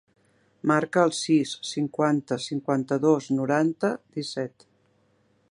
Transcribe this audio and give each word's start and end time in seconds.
Marca 0.69 1.03
el 1.07 1.13
sis, 1.17 1.51
cinquanta, 1.73 2.39
cinquanta-dos, 2.47 3.29
noranta, 3.41 3.93
disset. 4.19 4.67